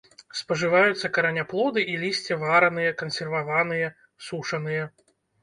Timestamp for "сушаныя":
4.31-4.83